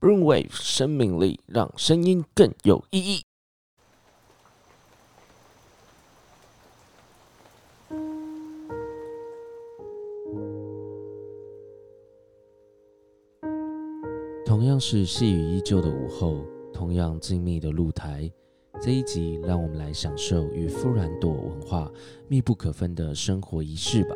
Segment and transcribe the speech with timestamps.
[0.00, 3.22] Brainwave 生命力，让声音更有意义。
[14.44, 18.30] 同样是细雨依旧的午后，同样静谧的露台。
[18.80, 21.90] 这一集，让我们来享受与馥兰朵文化
[22.28, 24.14] 密不可分的生活仪式吧。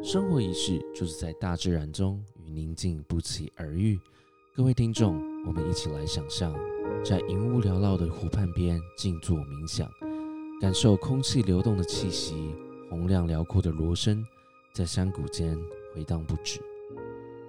[0.00, 3.98] 生活仪式就是在大自然中与宁静不期而遇。
[4.54, 6.54] 各位听众，我们一起来想象，
[7.04, 9.90] 在云雾缭绕的湖畔边静坐冥想，
[10.60, 12.54] 感受空气流动的气息，
[12.88, 14.24] 洪亮辽阔的锣声
[14.72, 15.58] 在山谷间
[15.92, 16.60] 回荡不止，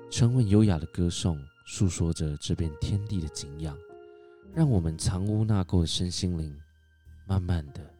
[0.09, 3.77] 沉稳优雅的歌颂诉说着这片天地的景仰，
[4.55, 6.59] 让我们藏污纳垢的身心灵，
[7.27, 7.93] 慢慢的、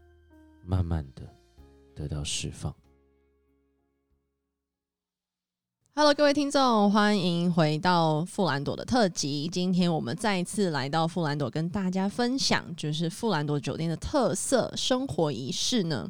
[0.66, 1.22] 慢慢的
[1.94, 2.76] 得到释放。
[6.00, 9.50] Hello，各位听众，欢迎回到富兰朵的特辑。
[9.50, 16.10] 今天我们再一次来到富兰朵，跟大家分享，就是富兰朵酒店的特色生活仪式呢。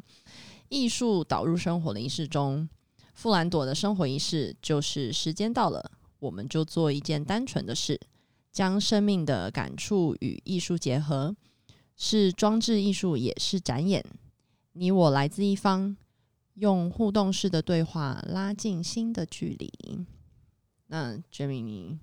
[0.68, 2.68] 艺术导入生活的仪式中，
[3.14, 8.00] 富兰朵的生活仪式就是：时间到了，我们就做一件单纯的事，
[8.52, 11.34] 将生命的感触与艺术结合，
[11.96, 14.04] 是装置艺术，也是展演。
[14.74, 15.96] 你我来自一方。
[16.54, 19.70] 用互动式的对话拉近心的距离。
[20.88, 21.98] 那 Jemmy，你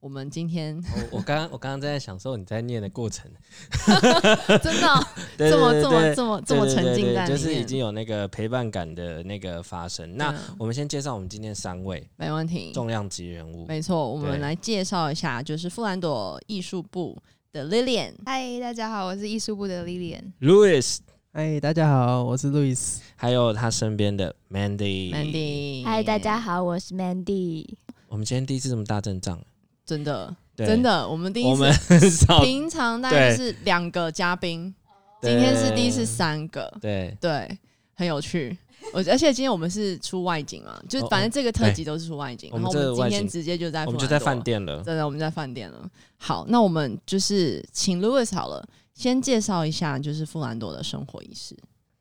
[0.00, 3.28] 我们今天我我刚刚我刚刚在享受你在念的过程
[4.62, 5.04] 真的、哦、
[5.36, 10.16] 这么这么这么这么沉浸在，就是已经有那个陪伴感的那个发生。
[10.16, 13.66] 那我们先介绍我们今天三位，没问题，重量级人物。
[13.66, 18.12] 没错，我们来介绍一下，就是富兰朵艺术部的 Lilian。
[18.24, 20.32] 嗨，大家好，我是艺术部的 Lilian。
[20.40, 20.98] Louis。
[21.30, 25.12] 嗨，大家好，我是 Louis，还有他身边的 Mandy。
[25.12, 27.66] Mandy，嗨，大家好，我是 Mandy。
[28.08, 29.38] 我们今天第一次这么大阵仗，
[29.84, 34.74] 真的，真的，我们第一次， 平常大概是两个嘉宾，
[35.20, 37.58] 今天是第一次三个，对对，
[37.94, 38.56] 很有趣。
[38.94, 45.88] 我而且今天我们是出外景嘛，就反正这个特辑都是出外景，然后我们今天直接就在，我们就在饭店了，真的，我们在饭店了。
[46.16, 48.66] 好，那我们就是请 Louis 好了。
[48.98, 51.56] 先介绍一下，就是富兰朵的生活仪式。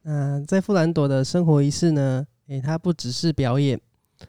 [0.06, 3.80] 嗯、在富兰朵的生活仪式呢，诶、它不只是表演，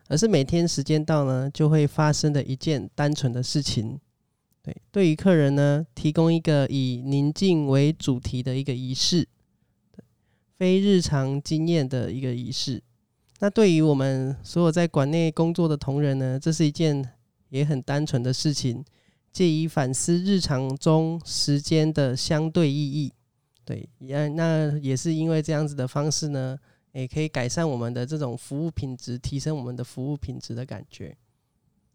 [0.08, 3.98] 而是每天时间到呢，就会发生的一件单纯的事情。
[4.62, 9.26] 对，对于客人呢，提供一个以宁静为主题的一个仪式，
[10.58, 12.82] 非日常经验的一个仪式。
[13.38, 17.02] 那对于我们所有在馆内工作的同仁呢，这是一件
[17.48, 18.84] 也很单纯的事情。
[19.32, 23.12] 借以反思日常中时间的相对意义，
[23.64, 26.58] 对，也那也是因为这样子的方式呢，
[26.92, 31.16] 也可以改善我们的这种服务品质，提升我们的服务品质的感觉。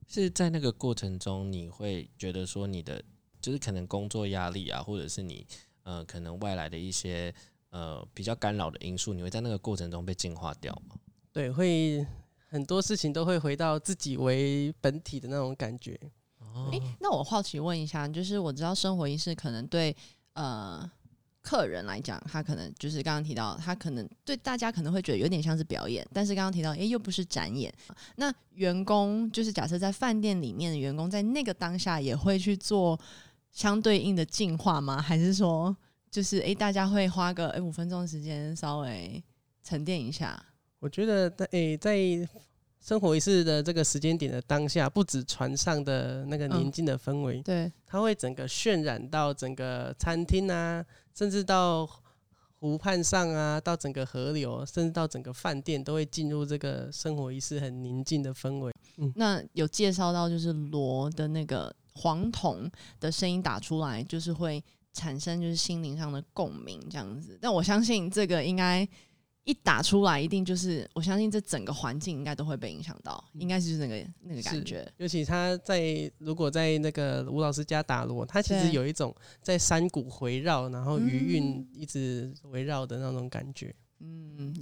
[0.07, 3.03] 是在那个过程中，你会觉得说你的
[3.41, 5.45] 就是可能工作压力啊，或者是你
[5.83, 7.33] 呃可能外来的一些
[7.71, 10.95] 呃比较干扰的因素，你会在那个过程中被净化掉吗？
[11.31, 12.05] 对，会
[12.47, 15.99] 很多事情都会回到自己为本体的那种感觉。
[16.71, 19.95] 哎、欸，那我好奇问一下，就是我知道生活仪式可能对
[20.33, 20.89] 呃
[21.41, 27.73] 客人来讲，他可能就是刚刚提到，他可能对大家可能会觉得有点像是表演，但是刚刚提到，哎、欸，又不是展演。
[28.15, 32.99] 那员工就是假设在饭店里面的员工，在那个当下也会去做
[33.51, 35.01] 相对应的进化吗？
[35.01, 35.75] 还是说，
[36.11, 39.23] 就是哎、欸，大家会花个哎五分钟的时间稍微
[39.63, 40.41] 沉淀一下？
[40.79, 42.29] 我觉得，在、欸、在。
[42.83, 50.85] 生活仪式的这个时间点的当下，不止船上的那个宁静的氛围，嗯，对，它会整个渲染到整个餐厅啊，
[51.15, 51.89] 甚至到
[52.59, 58.73] 湖畔上啊，到整个河流，甚至到整个饭店，都会进入这个生活仪式很宁静的氛围。
[58.97, 62.69] 嗯，那有介绍到就是锣的那个黄铜
[62.99, 64.61] 的声音打出来，就是会
[64.91, 67.39] 产生就是心灵上的共鸣这样子。
[67.41, 68.85] 但我相信这个应该。
[69.45, 74.89] 一打出来，一定就是我相信这整个环境应该都会被影响到，应该是那个那个感觉。
[74.97, 83.75] 尤其他在如果在那个吴老师家打锣，他其实有一种在山谷回绕，然后余韵一直围绕的那种感觉。
[83.99, 84.55] 嗯。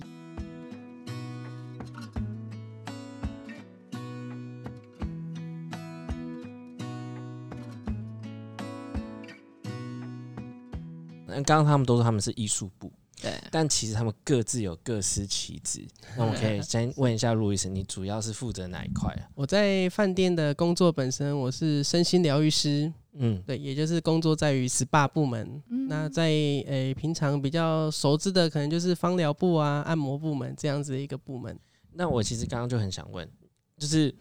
[11.28, 12.92] 那刚刚他们都说他们是艺术部。
[13.22, 15.86] 对，但其实他们各自有各司其职。
[16.18, 19.30] 那我可以先问一下路易斯，你主要是负责哪一块啊？
[19.36, 22.92] 我在饭店的工作本身，我是身心疗愈师。
[23.14, 25.62] 嗯，对，也就是工作在于 SPA 部门。
[25.68, 31.60] 嗯、那在诶、欸、平常比较熟知的，可能就是芳疗部啊、按摩部门这样子的一个部门。
[31.92, 33.30] 那我其实刚刚就很想问，
[33.78, 34.16] 就是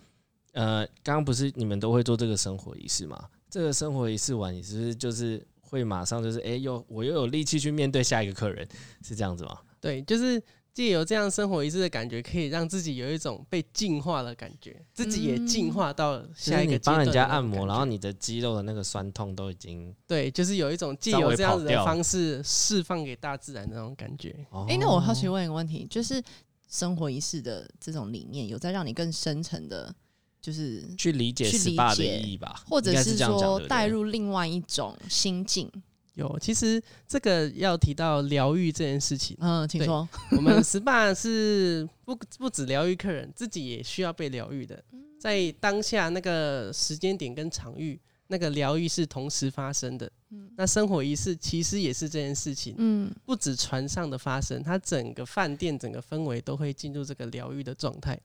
[0.55, 3.29] 呃，刚刚不是你们都会做这个生活仪式吗？
[3.49, 8.69] 这个生活仪式完，你是不是就是会马上就是哎，又我又有力气去面对下一个客人，
[9.03, 9.59] 是这样子吗？
[9.81, 16.79] 对，就是借由这样生活仪式的感觉，可以让自己有一种被净化的感觉，自己也净化到下一个。
[16.81, 24.35] 帮人家按摩，然后你的肌肉的那个酸痛都已经对，就是有一种借由这样子的方式释放给大自然的那种感觉。
[24.69, 26.23] 哎，那我好奇问一个问题，就是
[26.69, 29.95] 生活仪式的这种理念，有在让你更深层的？
[30.41, 35.71] 就是去理解 SPA 的意义吧，或者是说带入另外一种心境。
[36.15, 39.37] 有，其实这个要提到疗愈这件事情。
[39.41, 40.07] 嗯，请说。
[40.33, 44.83] 我们 SPA 是不不止疗愈客人，自己也需要被疗愈的。
[45.19, 50.11] 在当下那个时间点跟场域，那个疗愈是同时发生的。
[50.31, 52.75] 嗯那生活仪式其实也是这件事情。
[52.77, 58.19] 嗯，不止船上的发生，它整个饭店整个氛围都会进入这个疗愈的状态。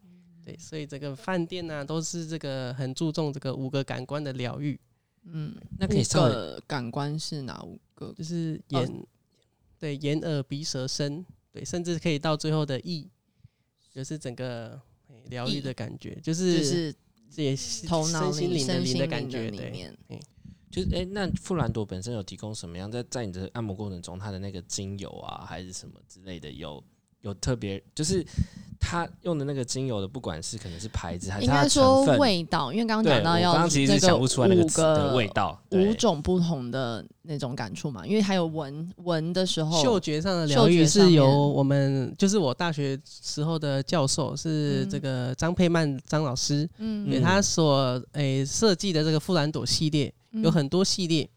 [0.46, 4.80] 对，所以这个饭店呢、啊，都是这个很注重这个五个感官的疗愈。
[5.24, 8.14] 嗯，那可以说的感官是哪五个？
[8.14, 9.08] 就是眼，哦、
[9.80, 13.10] 对，眼耳鼻舌身，对，甚至可以到最后的意，
[13.92, 14.80] 就是整个
[15.30, 16.96] 疗愈的感觉，就是就是
[17.44, 17.58] 也
[17.88, 19.98] 头脑、身心灵的灵的感觉里面。
[20.08, 20.20] 对，
[20.70, 22.92] 就是哎、欸，那富兰朵本身有提供什么样？
[22.92, 26.84] 在在你的按摩过程中，它的那个精油啊，还是什么之类的，有
[27.26, 28.26] 有特别就是。
[28.78, 38.06] 他用的那个精油的，不管是可能是牌子还是它的成分，味道，因为刚刚讲到要刚刚其实想不出来那个词的味道，五种不同的那种感触嘛。
[38.06, 50.14] 因为还有闻闻的时候，嗅觉上的疗愈是由我们，就是我大学时候的教授是这个张佩曼张老师，嗯，给他所诶设计的这个富兰朵系列
[50.44, 51.28] 有很多系列。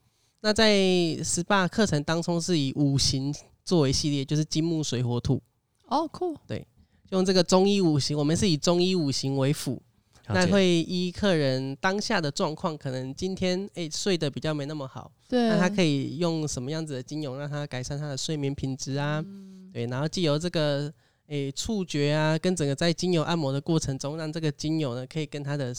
[0.40, 3.34] 那在 SPA 课程当中是以五行
[3.64, 5.40] 作为系列，就是金木水火土。
[5.88, 6.66] 哦，酷，对。
[7.10, 9.80] 用这个中医五行，我们是以中医五行为辅，
[10.26, 19.24] 那会依客人当下的状况，可能今天诶、欸、睡得比较没那么好，对，那他可以用什么样子的精油让他改善他的睡眠品质啊？
[19.26, 20.92] 嗯、对，然后借由这个
[21.28, 25.74] 诶触觉啊，跟整个在精油按摩的过程中，让这个精油呢可以跟他的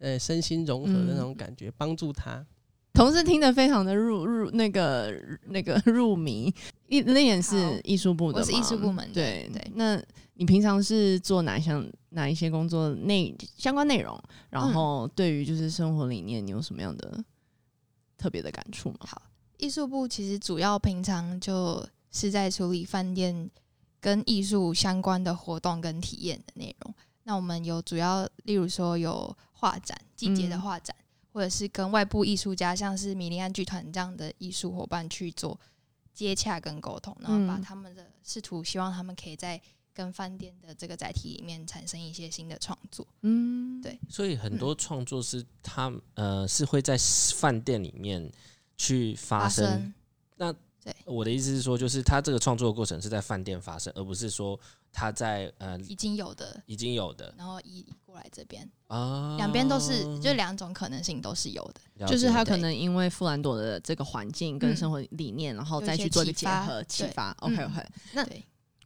[0.00, 2.44] 呃身心融合的那种感觉，帮、嗯、助他。
[2.94, 5.12] 同事听得非常的入入那个
[5.48, 6.54] 那个 入迷，
[6.86, 10.02] 一那也是艺术部的，我是艺术部门的，对对，那。
[10.36, 14.20] 你平常是做哪项哪一些工作内相关内容？
[14.50, 17.22] 然后对于就是生活理念，你有什么样的
[18.18, 18.96] 特别的感触吗？
[19.02, 19.22] 好，
[19.58, 23.48] 艺术部其实主要平常就是在处理饭店
[24.00, 26.92] 跟艺术相关的活动跟体验的内容。
[27.22, 31.03] 那我们有主要，例如说有画展，季节的画展，嗯、
[31.34, 35.60] 或者是跟外部艺术家，像是米利安剧团这样的艺术伙伴去做
[36.14, 39.60] 接洽跟沟通，然后把他们的试图希望他们可以在。
[39.96, 46.98] 跟饭店的这个载体里面产生一些新的创作，嗯，对，所以很多创作是他呃是会在
[47.36, 48.28] 饭店里面
[48.76, 49.94] 去发生。
[50.36, 50.52] 那
[50.82, 54.58] 对我的意思是说，就是他这个创作的过程是在饭店发生，而不是说
[54.94, 61.62] 他在呃已经有的已经有的，然后移过来这边啊，两边都是就两种可能性都是有
[61.98, 67.32] 的，就是他可能因为富兰朵的这个环境跟生活理念，嗯、然后再去做一个结合启发。
[67.40, 68.26] OK OK，那。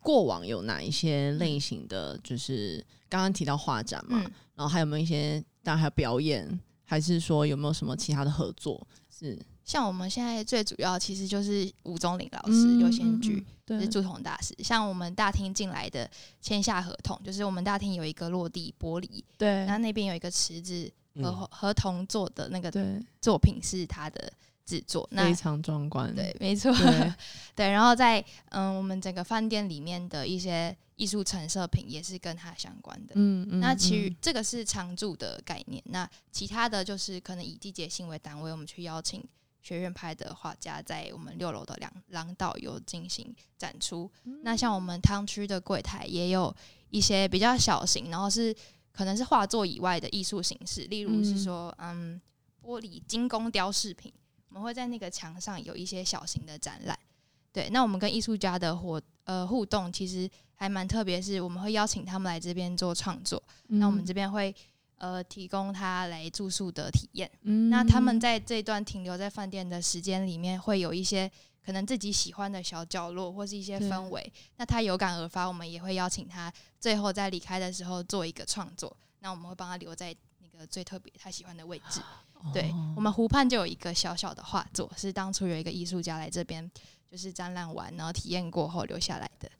[0.01, 2.17] 过往有哪一些类型的？
[2.25, 5.45] 就是刚刚提到画展嘛，嗯、然后还有没有一些？
[5.63, 8.87] 当然还有表演，还是说有没有什么其他的合作？
[9.11, 9.39] 是
[9.69, 14.55] 像我们现在最主要其实就是吴宗林老师优先剧，是驻同大师。
[14.65, 16.11] 像我们大厅进来的
[16.41, 20.91] 签下合同，就是我们大厅有一个落地玻璃，对，然后那边有一个池子
[21.23, 22.73] 和合同做的那个
[23.21, 24.33] 作品是他的。
[24.69, 27.15] 制作那非常壮观，对，没错，对，
[27.57, 33.61] 对，然后在嗯，我们整个饭店里面的一些艺术陈设品也是跟他相关的，嗯嗯。
[33.61, 39.27] 那其余这个是常驻的概念，那其他的就是可能以季节性为单位，我们去邀请
[39.63, 44.11] 学院派的画家在我们六楼的两廊道有进行展出。
[44.25, 46.55] 嗯、那像我们汤区的柜台也有
[46.91, 48.55] 一些比较小型，然后是
[48.93, 52.21] 可能是画作以外的艺术形式，例如是说嗯，嗯，
[52.63, 54.13] 玻璃精工雕饰品。
[54.49, 56.99] 我们会在那个墙上有一些小型的展览，
[57.53, 57.69] 对。
[57.69, 64.55] 那我们跟艺术家的活呃互动其实还蛮特别，是我们会邀请他们来这边做创作，嗯、那我们这边会
[64.99, 67.31] 呃提供他来住宿的体验。
[67.43, 71.31] 嗯、那他们在这段停留在饭店的时间里面，会有一些
[71.65, 74.33] 可能自己喜欢的小角落或是一些氛围。
[74.57, 78.97] 那他有感而发，我们也会邀请他最后在离开的时候做一个创作。
[79.21, 82.01] 那我们会帮他留在那个最特别他喜欢的位置。
[82.55, 86.71] 对，我们湖畔就有一个小小的画作，是当初有一个艺术家来这边，
[87.11, 89.51] 就是展览完然后体验过后留下来的。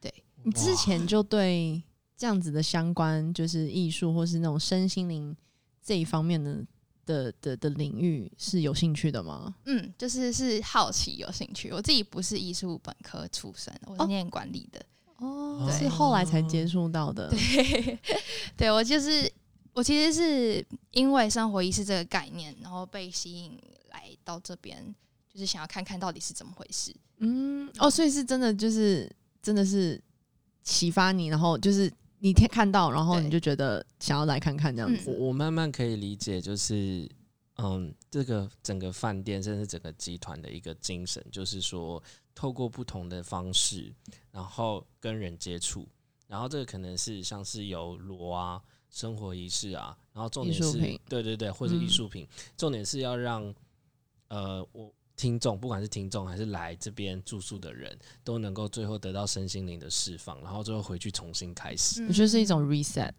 [0.00, 1.80] 对，你之前就对
[2.24, 5.36] 这样子的相关，就是艺术或是那种身心灵
[5.82, 6.64] 这一方面的
[7.04, 9.54] 的的的领域是有兴趣的吗？
[9.66, 11.70] 嗯，就是是好奇有兴趣。
[11.70, 14.82] 我自己不是艺术本科出身，我是念管理的。
[15.18, 17.28] 哦，是后来才接触到的。
[17.28, 17.98] 对，
[18.56, 19.30] 对我就是
[19.74, 23.52] 我其实是因为生活仪式这个概念，然后被吸引
[23.90, 24.82] 来到这边，
[25.30, 26.90] 就是想要看看到底是怎么回事。
[27.18, 30.02] 嗯，哦，所以是真的，就是真的是
[30.62, 31.92] 启发你，然后就是
[32.24, 35.10] 你看看到，然后你就觉得想要来看看这样子。
[35.10, 37.06] 我我慢慢可以理解，就是
[37.56, 42.02] 嗯，这个整个饭店甚至整个集团的一个精神，就是说
[42.34, 43.94] 透过不同的方式，
[44.30, 45.86] 然后跟人接触，
[46.26, 53.54] 然后这个可能是像是有罗啊、生活仪式啊，然后重点是，对对对，或者艺术品，嗯、重点是要让
[54.28, 54.90] 呃我。
[55.16, 62.04] 听众，不管是听众还是来这边住宿的人，都能够最后得到身心灵的释放，然后最后回去重新开始。
[62.06, 63.12] 我觉得是一种 reset。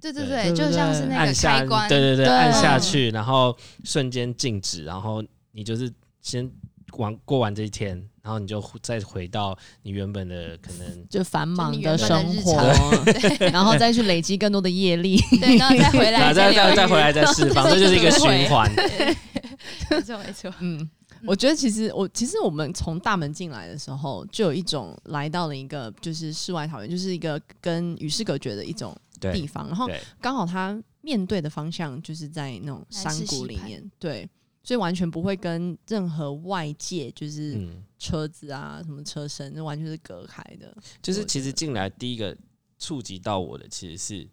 [0.00, 5.88] 对对对，就像是那个开关，对对对，按下去，然后瞬间静止，然后你就是
[6.20, 6.50] 先
[6.96, 12.56] 完过完这一天，然后你就再回到你原本的可能就繁忙的生活，
[13.52, 18.68] 然后再去累积更多的业力，对，然后再回来， 再再再回来再释放，这就是一个循环。
[19.88, 20.90] 没错没错，嗯。
[21.26, 29.66] 我觉得其实我其实我们从大门进来的时候，就有一种来到了一个就是世外桃源，就是一个跟与世隔绝的一种地方。
[29.68, 29.88] 然后
[30.20, 34.28] 刚好他面对的方向就是在那种山谷里面，对，
[34.62, 40.76] 所以完全不会跟任何外界就是车子啊、什么车身，那完全是隔开的。
[41.00, 42.36] 就是其实进来第一个
[42.78, 44.28] 触及到我的其实是。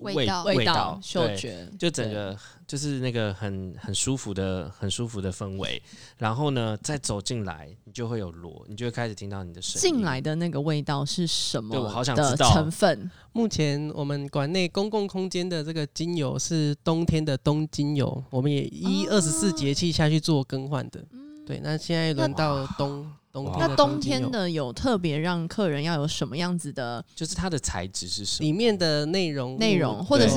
[0.00, 2.36] 味道、味道、嗅觉，就整个
[2.66, 5.82] 就是那个很很舒服的、很舒服的氛围。
[6.18, 9.96] 然后呢，再走进来，你就会有螺，你就会开始听到你的声音。
[9.96, 11.74] 进来的那个味道是什么？
[11.74, 13.10] 对，我好想知道成分。
[13.32, 21.00] 目前我们馆内公共空间的这个精油是冬天的冬精油，我们也一二十四节气下去做更换的。
[21.00, 21.04] 哦、
[21.46, 23.10] 对，那现在轮到冬。
[23.32, 27.02] 冬天那冬天的有特别让客人要有什么样子的？
[27.14, 28.46] 就是它的材质是什么？
[28.46, 30.36] 里面的内容内容，或者是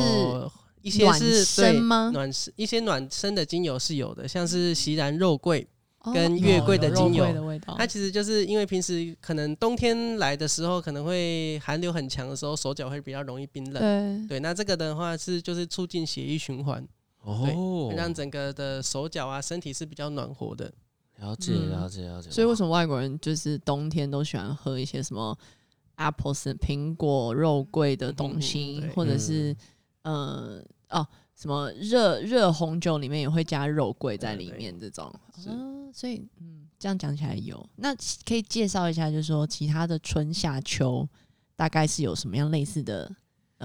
[0.81, 2.09] 一些是暖身吗？
[2.13, 5.67] 暖身一些暖身的精油是有的，像是席然肉桂
[6.13, 7.27] 跟月桂的精油。
[7.77, 13.83] 它其实就是因为平时可能冬天来的时候，可能会寒流很强的时候，手脚会比较容易冰冷。
[13.83, 16.81] 对对，那这个的话是就是促进血液循环，
[17.23, 20.71] 哦，让整个的手脚啊身体是比较暖和的。
[21.19, 22.29] 了解，了解，了解。
[22.29, 25.37] 所以为什么外国人就是冬天都喜欢喝一些什么
[25.97, 29.55] apples 苹果肉桂的东西，或者是
[30.03, 35.13] 嗯哦什么热热红酒里面也会加肉桂在里面这种。
[35.47, 37.95] 嗯，所以嗯这样讲起来有，那
[38.25, 41.07] 可以介绍一下，就是说其他的春夏秋
[41.55, 43.09] 大概是有什么样类似的。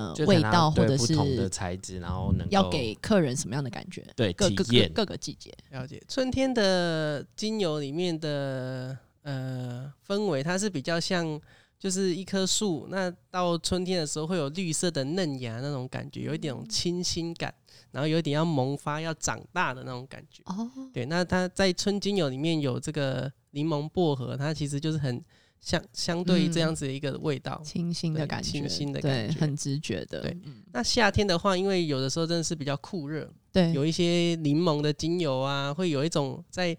[0.00, 4.02] 呃，味道或者是不同的材质，然后能要给客人什么样的感觉？
[4.16, 4.64] 对，各个
[4.94, 6.02] 各个季节了解。
[6.08, 11.38] 春天的精油里面的呃氛围，它是比较像
[11.78, 12.86] 就是一棵树。
[12.90, 17.54] 那到春天的时候，会有绿色的嫩芽那种感觉，有一点清新感，
[17.90, 20.42] 然后有一点要萌发、要长大的那种感觉。
[20.46, 21.04] 哦，对。
[21.04, 25.22] 那它在春精油里面有这个柠檬薄荷，它其实就是很。
[25.60, 30.22] 相相对于这样子的一个味道，清新的感觉，清新的感觉，很直觉的。
[30.22, 30.36] 对，
[30.72, 36.74] 那夏天的话，因为有的时候真的是比较酷热，对，有一些柠檬的精油啊，会有一种在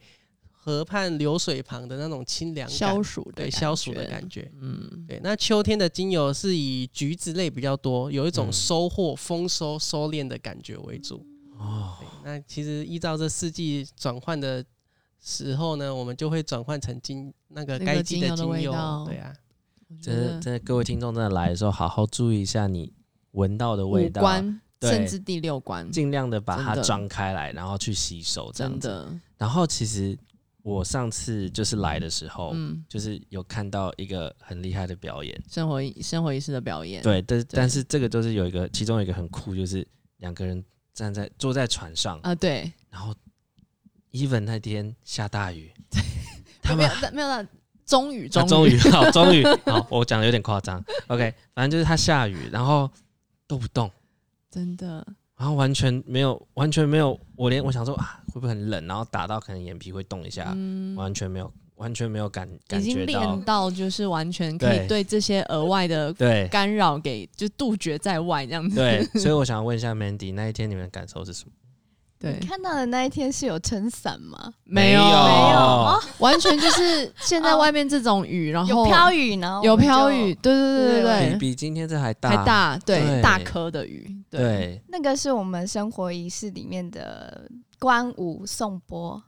[0.50, 4.52] 河畔流水旁的那种清凉、消暑，对，消暑的感觉。
[4.60, 5.20] 嗯，对。
[5.24, 11.24] 那秋天的精油是以橘子类比较多，有一种收获、丰收、收敛的感觉为主。
[11.60, 14.66] 哦，那其实依照这四季转换的。
[15.22, 19.34] 时候呢，我们就会转换成精那个该季的精油，精油对啊。
[20.01, 22.94] 真的，真的，各位听众真的来的时候，好好注意一下你
[23.32, 24.22] 闻到的味道，
[24.80, 28.88] 对甚至第六关，尽量的把它张开来，然后去吸收，这样子。
[28.88, 29.20] 真的。
[29.38, 30.18] 然后其实
[30.63, 37.04] 我上次就是来的时候，嗯，就是有看到一个很厉害的表演，生活生活仪式的表演。
[37.04, 39.86] 对，但但是这个就是有一个，其中有一个很酷，就是
[40.18, 40.63] 两个人
[40.94, 43.13] 站在坐在船上啊，对，然后。
[44.12, 45.72] Even 那天下大雨，
[46.62, 47.46] 他们没有没有了，
[47.86, 50.84] 终于终于好 终于好，我讲的有点夸张。
[51.08, 52.89] OK，反正就是他下雨，然后
[53.48, 53.91] 都不动，
[54.50, 55.06] 真的，
[55.38, 68.75] 然后完全没有完全没有，我连我想说啊会不会很冷，然后打到可能眼皮会动一下，嗯、完全没有完全没有感感觉到，已经练到就是完全可以对这些额外的对干扰给就杜绝在外这样子。
[68.75, 71.51] 对，所以我想问一下 Mandy，那一天你们的感受是什么？
[72.22, 74.54] 对，看到的那一天是有撑伞吗？
[74.63, 87.50] 没有，没有，完全就是现在外面这种雨，然后有飘雨呢，有飘雨，对对对对对，比比今天这还大，还大，对，大颗的雨，对，对，那个是我们生活仪式里面的
[87.80, 89.20] 观舞颂钵，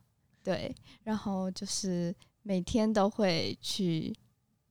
[0.43, 4.15] 对，然后就是每天都会去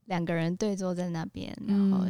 [0.04, 2.06] 两个人对坐在那边，然后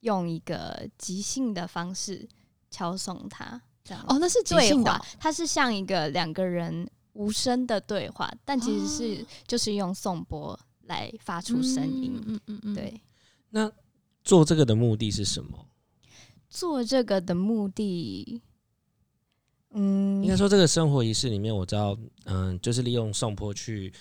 [0.00, 2.28] 用一个即兴的方式
[2.70, 3.62] 敲送它。
[4.06, 12.20] 哦，那是即兴的，它是像一个两个人无声的对话，但其实是就是用颂钵来发出声音。
[12.26, 13.00] 嗯嗯嗯，对。
[13.50, 13.70] 那
[14.24, 15.66] 做这个的目的是什么？
[16.48, 18.42] 做这个的目的，
[19.70, 23.92] 嗯，应该说这个生活仪式里面，我知道，嗯，就是利用颂钵去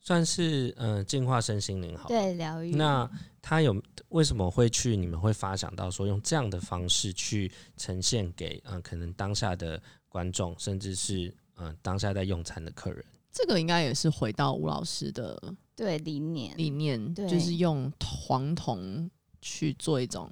[0.00, 2.70] 算是嗯净化身心灵，好，对，疗愈。
[2.70, 3.08] 那
[3.40, 4.96] 他有为什么会去？
[4.96, 13.04] 你们会发想到说用这样的方式去呈现给嗯，可能当下的观众，甚至是嗯当下在用餐的客人。
[13.30, 15.40] 这个应该也是回到吴老师的
[15.76, 19.08] 对理念，理念就是用黄铜
[19.40, 20.30] 去做一种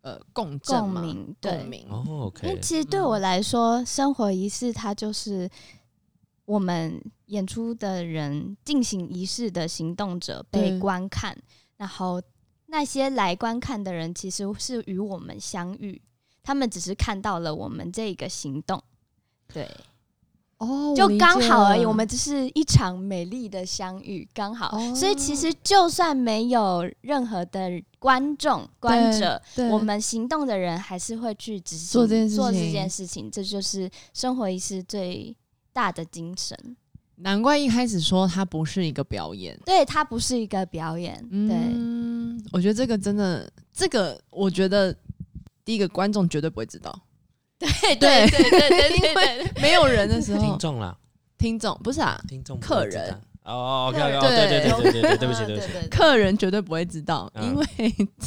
[0.00, 1.86] 呃共振共鸣，对，共鸣。
[1.90, 2.48] 哦，OK。
[2.48, 5.48] 因为其实对我来说，嗯、生活仪式它就是
[6.46, 11.36] 我们演出的人进行仪式的行动者被观看，
[11.76, 12.22] 然后。
[12.66, 16.00] 那些来观看的人其实是与我们相遇，
[16.42, 18.82] 他们只是看到了我们这个行动，
[19.52, 19.70] 对，
[20.58, 21.84] 哦，就刚好而已。
[21.84, 24.76] 我们只是一场美丽的相遇，刚好。
[24.76, 33.30] 哦，所以其实就算没有任何的观众、观者，我们行动的人还是会去执行做这做这件事情。
[33.30, 35.36] 这就是生活仪式最
[35.72, 36.76] 大的精神。
[37.20, 41.16] 难怪一开始说它不是一个表演，对，它不是一个表演。
[41.30, 41.95] 对，嗯，
[42.56, 44.96] 我觉得这个真的，这个我觉得
[45.62, 46.98] 第一个观众绝对不会知道。
[47.58, 50.96] 对对对对对，对， 因为没有人的时候，听众啦，
[51.36, 57.66] 听众不是啊，听众客人哦，对对对对对对，对不起对不起，客人绝对不会知道，因为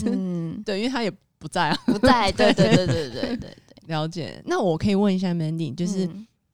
[0.05, 3.57] 嗯，对，因为他也不在啊，不在，对对对对对对，
[3.87, 4.39] 了解。
[4.45, 6.07] 那我可以问一下 Mandy，就是。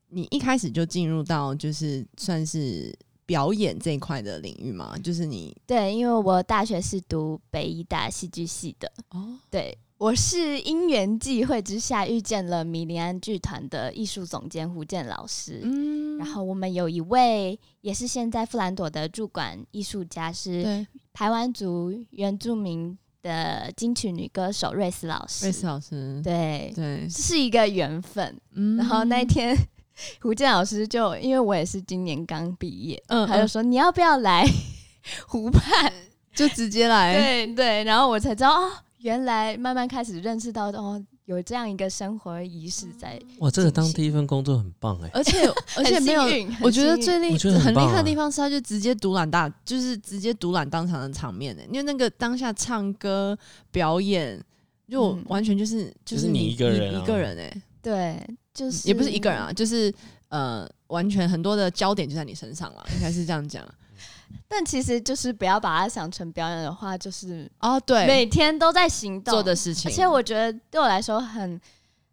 [0.08, 4.96] 你一开始就进入到就是算是表演这一块的领域吗？
[5.03, 9.38] 就是你对，因为我大学是读北医大戏剧系的哦。
[9.50, 15.61] 对，我是因缘际会之下遇见了米林安剧团的艺术总监胡健老师。
[15.64, 25.46] 嗯，然后我们有一位也是现在富兰朵的驻馆艺术家，是台湾族原住民的金曲女歌手瑞斯老师。
[25.46, 28.40] 瑞斯老师，对对，这是一个缘分。
[28.53, 29.57] 嗯，然后那一天。
[30.22, 34.46] 胡健老师就因为我也是今年刚毕业，嗯，他就说你要不要来
[35.27, 35.92] 湖畔，
[36.34, 43.20] 就直接来，对对，然后我才知道哦，原来慢慢开始认识到哦，有这样一个生活仪式在。
[43.40, 46.24] 哇，这个当第一份工作很棒哎，而且 而且没有，
[46.62, 53.38] 我觉得最厉很厉害的地方是他就直接独揽大，就是直接独揽当场的场面哎，因为那个当下唱歌
[53.72, 54.44] 表演
[54.90, 58.20] 就完全就是就是你一个人一个人哎，对。
[58.55, 59.94] 就是也不是一个人啊，就是
[60.29, 63.63] 呃，完全很多的焦点就在你身上了，应该是这样讲。
[64.48, 69.91] 但其实就是不要把它想成表演的话，就是哦，对，每天都在行动做的事情。
[69.91, 71.59] 而且我觉得对我来说很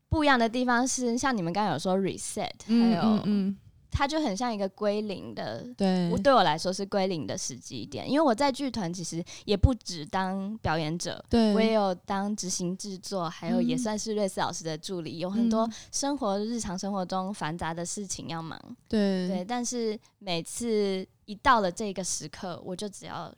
[0.08, 3.56] 不一样的地方是，像你们刚刚有说 reset，还有嗯。
[3.92, 8.10] 嗯它就很像一个归零的，对，对我来说是归零的时机点。
[8.10, 19.44] 因为我在剧团其实也不只当表演者，对，我也有当执行制作，还有也算是瑞斯老师的助理，嗯、有很多生活日常生活中繁杂的事情要忙，对对。
[19.44, 23.30] 但是每次一到了这个时刻，我就只要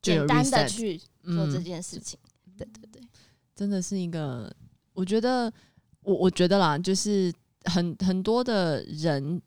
[0.00, 2.18] 简单的去做这件事情。
[2.46, 3.08] 嗯、对对对，
[3.54, 4.50] 真的是一个，
[4.94, 5.52] 我觉得
[6.00, 7.30] 我我觉得啦，就是
[7.64, 9.40] 很很多的人。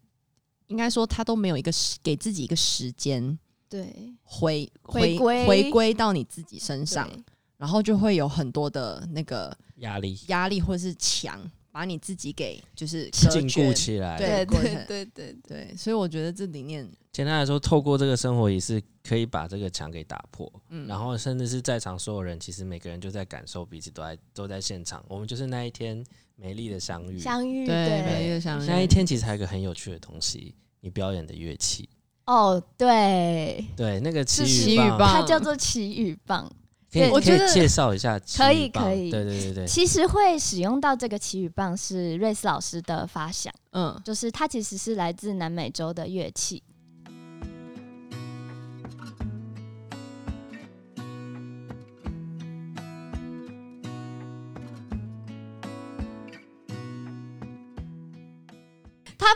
[0.72, 3.38] 应该说，他都没有一个时给自己一个时间，
[3.70, 7.10] 对，回回归回归到你自己身上，
[7.58, 11.40] 然后就会有很多的那个压力，压力或者是墙，
[11.74, 14.18] 把你自己给就是禁锢起来。
[14.18, 20.50] 对对对对对，所以我觉得这里面，简单来说，透过这个生活也是，可以把这个墙给打破。
[20.70, 25.04] 嗯，然后甚至是在场所有人，其实每个人就在感受彼此都在都在现场。
[25.10, 26.02] 我们就是那一天。
[26.38, 28.66] 美丽的相遇，相遇对，对美丽的相遇。
[28.66, 31.88] 那一天其实还有一个很有趣的东西，你表演的乐器。
[32.26, 36.50] 哦，对，对，那个奇雨棒，它叫做奇雨棒。
[36.92, 38.84] 对，我觉得介绍一下奇雨棒。
[38.84, 39.12] 可以，可以。
[39.12, 39.68] 对，对，对，对。
[39.68, 46.62] 其实会使用到这个奇雨棒是瑞斯老师的发想，嗯，就是它其实是来自南美洲的乐器。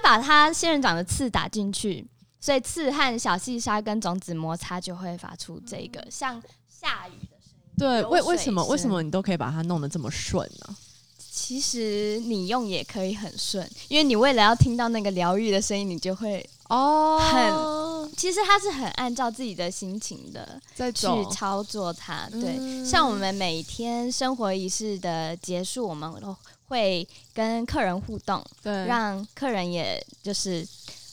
[0.06, 2.06] 把它仙人掌的刺打进去，
[2.40, 6.40] 所以刺和小细沙跟种子摩擦就会发出这个像
[6.70, 7.76] 下雨的声音。
[7.76, 10.76] 对，为为什么为什么你都可以把它弄得这么顺呢？
[11.18, 18.16] 其实你用也可以很顺，因为你为了要听到那个疗愈的声音，你就会哦很。
[18.16, 22.30] 其实它是很按照自己的心情的在去操作它。
[22.32, 26.36] 对，嗯、像我们每天生活仪式的结束，我们都
[26.68, 30.68] 会跟客人互动，对，让客人也就是。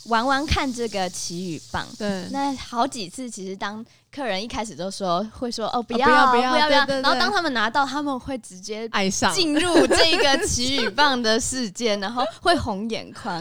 [0.07, 9.33] 玩玩看这个奇雨棒，对，那好几次其实当客人一开始都说会说哦不要不要不要不要，然后当他们拿到，他们会直接爱上。
[9.33, 13.41] 进入这个奇雨棒的世界，然后会红眼眶，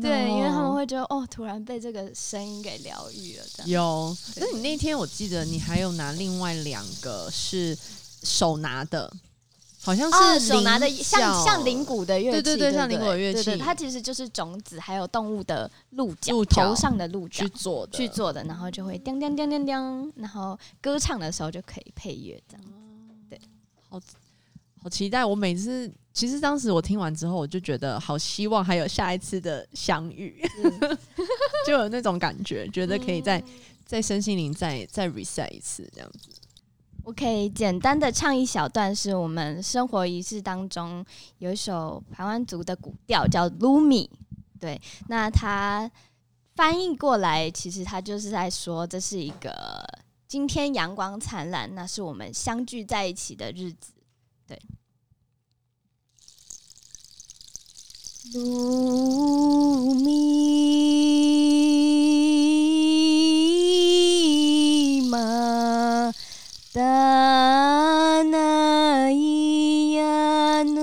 [0.00, 3.44] 对，因为他们会觉得哦，突然被这个声音给疗愈了。
[3.56, 3.68] 这样。
[3.68, 7.76] 有，那你那天我记得你还有拿另外两个是
[8.22, 9.12] 手拿的。
[9.88, 22.66] 好像是、哦、手拿的像像铃鼓的乐器，对对对，像铃鼓的乐器，对对，它其实就是种子还有动物的鹿角，鹿角头上的鹿角去做的，去做的，然后就会叮叮叮叮叮，然后歌唱的时候就可以配乐这样。
[23.30, 23.40] 对，
[23.88, 23.98] 好
[24.82, 25.24] 好期待！
[25.24, 30.98] 我每次其实当时我听完之后，我就觉得好希望还有下一次的相遇，嗯、
[31.66, 33.42] 就有那种感觉，觉得可以再
[33.86, 36.28] 再身心灵再再 reset 一次这样子。
[37.08, 41.02] 我可以简单的唱一小段，是我们生活仪式当中
[41.38, 44.10] 有一首排湾族的古调，叫《鲁米》。
[44.60, 45.90] 对，那它
[46.54, 49.82] 翻译过来，其实它就是在说，这是一个
[50.26, 53.92] 今天阳光灿烂，那是我们相聚在一起的日子。
[54.46, 54.60] 对，
[58.34, 61.67] 鲁米
[66.78, 70.78] さないやぬ。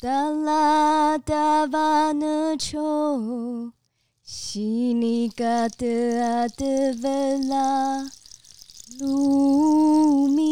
[0.00, 3.72] だらだばぬちょう
[4.22, 8.04] 死にかてあてべら
[9.00, 9.06] る
[10.36, 10.46] み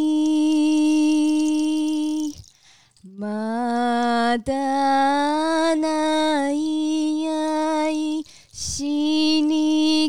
[3.16, 9.09] まだないやいし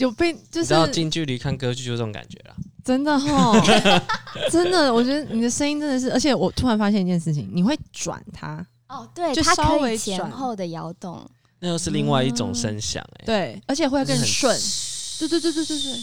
[0.00, 3.52] 有被就是要近距离看歌剧就这种感觉了，真的哈，
[4.50, 8.66] 真的，我觉得你的声音真的是，而且我突然发现一件事情，你会转它。
[8.88, 11.24] 哦，对，就稍微前后的摇动，
[11.60, 14.58] 那又是另外一种声响哎，对，而且会更顺，
[15.18, 16.00] 对对对对对对，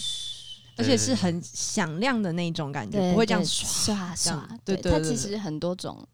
[0.77, 6.07] 而且是很响亮的那种感觉，不会这样刷刷，对对，它其实很多种，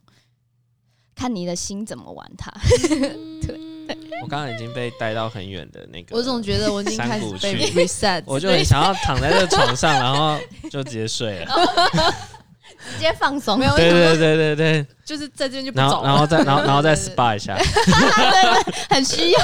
[1.13, 2.49] 看你的心怎么玩它，
[3.45, 3.72] 对。
[4.21, 11.55] 我刚刚已经被带到很远的那个，我总觉得我已经开始被 reset，我就很想要躺在这个床上，然后就直接睡了，
[12.93, 13.59] 直接放松。
[13.59, 17.57] 没有，对对对对对，就是在这边就不走，然后再然后然后再 SPA 一下，
[18.89, 19.39] 很需要。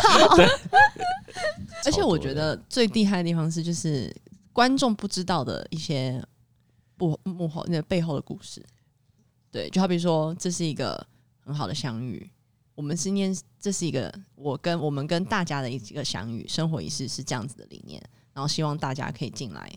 [1.85, 4.13] 而且我觉得最厉害的地方是，就是
[4.53, 6.21] 观众不知道的一些
[6.97, 8.63] 幕幕后那个背后的故事。
[9.51, 11.03] 对，就好比说，这是一个
[11.43, 12.29] 很好的相遇。
[12.79, 19.69] 我们今天这是一个我跟我们跟大家的一个相遇，生活仪式是这样子的理念，然后希望大家可以进来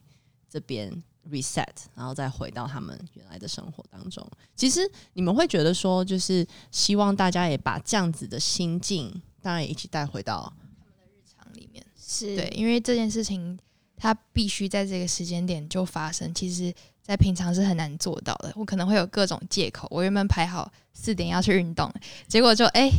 [0.49, 0.89] 这边
[1.29, 4.25] reset，然后再回到他们原来的生活当中。
[4.55, 11.85] 其实你们会觉得说，就是希望大家也把这样子的心境，当然也一起带回到他们的日常里面。
[11.97, 13.59] 是对，因为这件事情
[13.97, 18.53] 它必须在这个时间点就发生，其实在平常是很难做到的。
[18.55, 20.71] 我可能会有各种借口，我原本排好。
[20.95, 21.91] 四点要去运动，
[22.29, 22.93] 结果就哎、欸，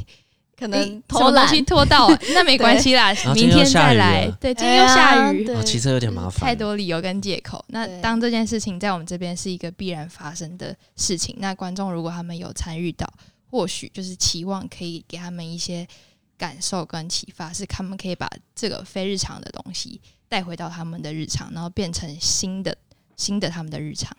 [0.58, 4.28] 可能拖东西拖到，那没 关系啦，明天再来。
[4.42, 7.64] 对，今天又下雨，骑车有点麻烦，太多理由跟借口。
[7.68, 13.08] 那当这件事情在我们这边是一个必然发生的事情，那观众如果他们有参与到，
[13.52, 15.88] 或许就是期望可以给他们一些
[16.36, 22.76] 感受跟启发，是他们可以把这个非日常的东西带回到他们的日常，然后变成新的
[23.16, 24.16] 新的他们的日常。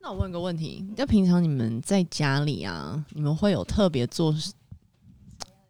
[0.00, 4.34] 那我问个问题，那平常你们在家里啊，你们会有特别做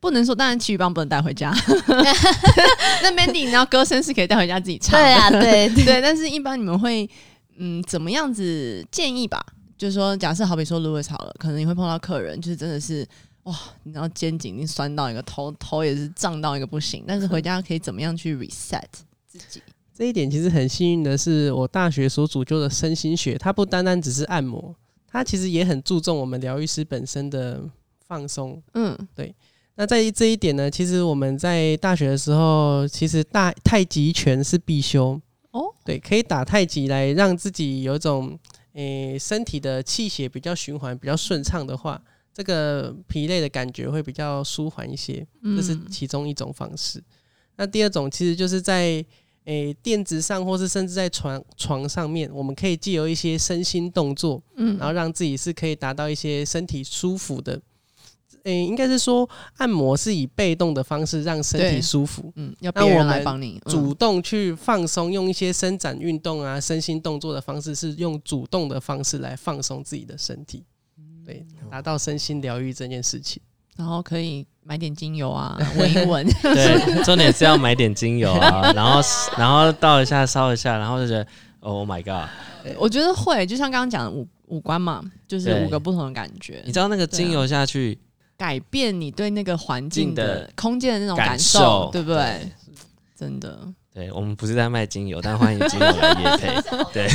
[0.01, 1.51] 不能说，当然奇雨棒不能带回家。
[3.01, 5.07] 那 Mandy，你知道歌声是可以带回家自己唱的。
[5.07, 6.03] 对啊，对对， 对。
[6.03, 7.09] 但是一般你们会
[7.57, 9.41] 嗯怎么样子建议吧？
[9.79, 13.07] 就是说，假设好比说 Louis 好了，可能你会碰到客人，就是真的是
[13.45, 17.05] 哇，你知道肩颈已经酸到一个头，头也是胀到一个不行。
[17.07, 18.83] 但是回家可以怎么样去 reset
[19.27, 19.63] 自己？
[19.97, 24.75] 这一点其实很幸运的是，我大学所主修的身心学，它不单单只是按摩，
[25.07, 27.63] 它其实也很注重我们疗愈师本身的
[28.05, 28.61] 放松。
[28.75, 29.33] 嗯，对。
[29.77, 35.21] 那在这一点呢，其实我们在大学的时候，其实大太极拳是必修
[35.53, 35.63] 哦。
[35.85, 38.39] 对，可以打太极来让自己有一种
[38.75, 42.01] 诶、欸、身体的气血比较循环比较顺畅的话，
[42.33, 45.27] 这个疲累的感觉会比较舒缓一些。
[45.57, 47.01] 这是其中一种方式。
[47.01, 47.05] 嗯、
[47.57, 49.05] 那第二种其实就是在
[49.45, 57.61] 诶、欸、垫子上，或是甚至在床床上面，我们可以借由一些身心动作，嗯，然后让自己是可以达到一些身体舒服的。
[58.45, 70.63] 诶、欸，应该是说按摩是以被动的方式让身体舒服，嗯，要别人来帮你，主动去放松，用一些伸展运动啊、身心动作的方式，是用主动的方式来放松自己的身体，
[71.25, 73.41] 对，达到身心疗愈这件事情。
[73.77, 76.27] 然后可以买点精油啊， 闻一闻。
[76.43, 79.01] 对， 重点是要买点精油啊， 然后
[79.39, 81.27] 然后倒一下，烧一下，然后就觉得
[81.61, 82.29] ，Oh my god！
[82.79, 86.63] 我觉得会，就像刚刚讲的五五官嘛，就是五个不同的感觉。
[86.65, 87.99] 你知道那个精油下去。
[88.37, 92.17] 改变你对那个环境的空间的那种感受，对不对？
[92.17, 92.51] 对，
[93.17, 93.61] 真的。
[93.95, 96.61] 对，我们不是在卖精油，但欢迎精油来业配。
[96.93, 97.09] 对。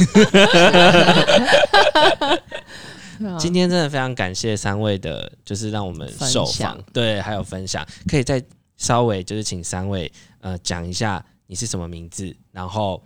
[3.37, 8.41] 今天真的非常感谢三位的，就是让我们受访，对，还有分享，可以再
[8.77, 13.03] 稍微就是请三位呃讲一下你是什么名字，然后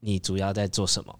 [0.00, 1.18] 你主要在做什么。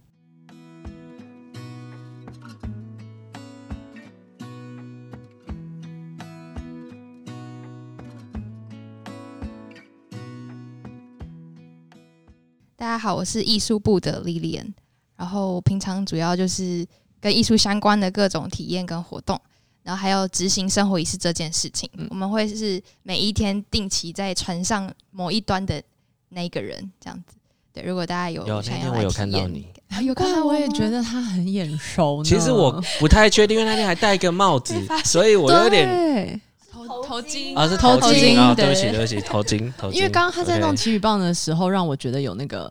[12.76, 14.72] 大家好，我是艺术部的 Lilian，
[15.16, 16.86] 然后平常主要就是
[17.24, 19.40] 跟艺术相关的各种体验跟活动，
[19.82, 21.88] 然后还有执行生活仪式这件事情。
[21.94, 25.82] 嗯、我们会是每一天定期在船上某一端的
[26.28, 27.38] 那一个人这样子。
[27.72, 32.22] 对，如果大家有想要来体验，有，那天我有看到你，啊、有看到我也觉得他很眼熟。
[32.22, 36.38] 其实我不太确定，因为那天还戴一个帽子， 所以我有点。
[36.70, 39.92] 头头巾啊，是头巾啊，对不起，对不起，头巾，头巾。
[39.92, 42.70] 因为刚刚他在弄奇雨棒的时候，让我觉得有那个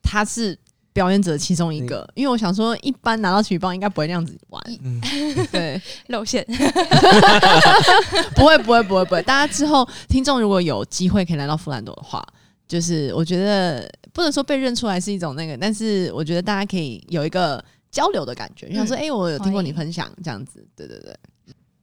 [0.00, 0.56] 他是
[0.96, 2.08] 表演者其中一个。
[2.14, 4.62] 因为我想说，一般拿到奇雨棒应该不会那样子玩，
[5.52, 5.78] 对，
[6.08, 6.42] 露馅，
[8.34, 9.22] 不会，不会，不会，不会。
[9.22, 12.26] 大家之后听众如果有机会可以来到弗兰朵的话，
[12.66, 21.14] 就是我觉得不能说被认出来是一种那个，但是我觉得大家可以有一个交流的感觉，就想说，哎，我有听过你分享这样子，对对对。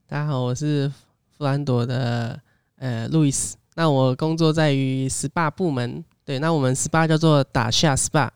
[0.08, 0.92] 大家好，我是。
[1.36, 2.40] 弗兰朵的
[2.78, 8.30] 呃，路易斯，那我工作在于 SPA 部门，对，那我们 SPA 叫做打下 SPA，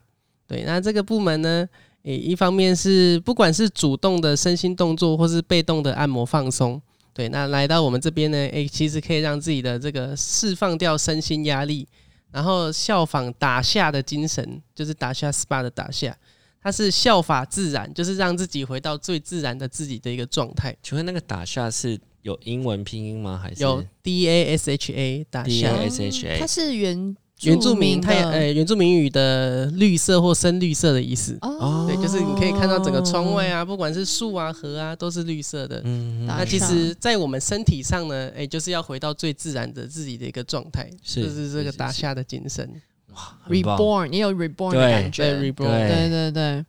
[0.48, 1.68] 对，那这个部门呢，
[2.02, 6.80] 诶，一方面是不管是主动的身心动作，或是被动的按摩放松，
[7.12, 11.86] 对，那来到我们这边呢，诶，其实可以让自己的这个释放掉身心压力，
[12.32, 16.16] 然后效仿打下的精神，就是打下 SPA 的打下，
[16.62, 20.74] 它是效法自然，就是让自己回到最自然的自己的一个状态。
[20.82, 22.00] 请问那个打下是？
[22.22, 23.40] 有英文拼音吗？
[23.40, 26.38] 还是有 D A S H A 打下 D A S H A？
[26.38, 31.38] 它是原原住民，它呃原住民语的绿色或深绿色的意思。
[31.42, 35.80] 哦，对，就是你可以看到整个窗外啊，不管是树啊、河啊，都是绿色的。
[35.84, 42.68] 嗯，那其实，在我们身体上呢，哎，就是要回到最自然的自己的一个状态，就是这个打下的精神。
[43.14, 46.64] 哇，Reborn 也有 Reborn 的感觉，Reborn，对对对。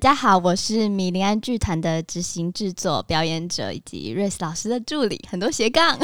[0.00, 5.98] 大家好，我是米林安剧团的执行制作表演者以及瑞斯老师的助理，很多斜杠。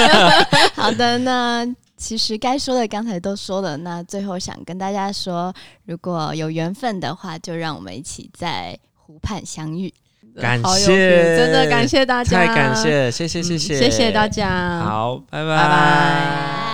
[0.76, 5.52] 好的，那其实该说的刚才都说了，那最后想跟大家说，
[5.84, 9.92] 如果有缘分的话，就让我们一起在湖畔相遇。
[10.34, 16.66] 感谢，真的感谢大家，太感谢，谢谢谢谢，谢谢大家，好，拜拜拜拜。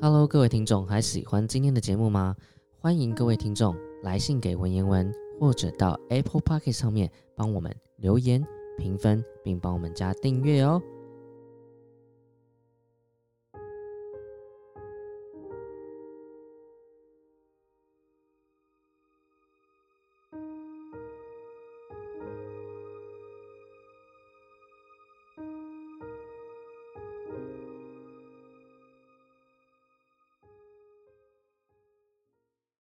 [0.00, 2.34] Hello，各位听众，还喜欢今天的节目吗？
[2.80, 8.42] 欢迎各位听众来信给文言文，或者到 Apple Podcast 上面帮我们留言、
[8.78, 10.80] 评分，并帮我们加订阅哦。